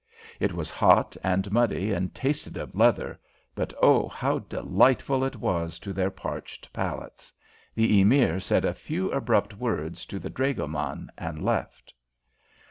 It 0.39 0.53
was 0.53 0.71
hot 0.71 1.15
and 1.23 1.51
muddy 1.51 1.93
and 1.93 2.11
tasted 2.15 2.57
of 2.57 2.73
leather, 2.73 3.19
but, 3.53 3.71
oh, 3.83 4.07
how 4.07 4.39
delightful 4.39 5.23
it 5.23 5.35
was 5.35 5.77
to 5.77 5.93
their 5.93 6.09
parched 6.09 6.73
palates! 6.73 7.31
The 7.75 8.01
Emir 8.01 8.39
said 8.39 8.65
a 8.65 8.73
few 8.73 9.11
abrupt 9.11 9.53
words 9.55 10.07
to 10.07 10.17
the 10.17 10.31
dragoman 10.31 11.11
and 11.19 11.45
left. 11.45 11.93